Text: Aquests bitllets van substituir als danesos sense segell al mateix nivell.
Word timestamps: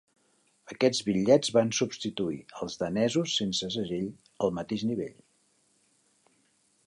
Aquests 0.75 1.01
bitllets 1.09 1.51
van 1.57 1.73
substituir 1.79 2.39
als 2.63 2.79
danesos 2.83 3.37
sense 3.41 3.69
segell 3.77 4.09
al 4.47 4.55
mateix 4.61 4.87
nivell. 4.93 5.15